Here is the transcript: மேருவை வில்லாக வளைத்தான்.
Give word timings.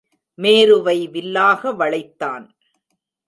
மேருவை 0.37 1.09
வில்லாக 1.11 1.71
வளைத்தான். 1.71 2.45